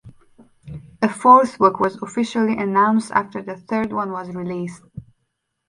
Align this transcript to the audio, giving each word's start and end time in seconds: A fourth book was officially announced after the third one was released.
A 1.03 1.07
fourth 1.09 1.59
book 1.59 1.79
was 1.79 2.01
officially 2.01 2.57
announced 2.57 3.11
after 3.11 3.43
the 3.43 3.55
third 3.55 3.93
one 3.93 4.11
was 4.11 4.33
released. 4.33 4.81